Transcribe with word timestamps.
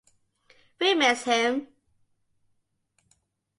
We'll 0.79 0.95
miss 0.95 1.25
him. 1.25 1.67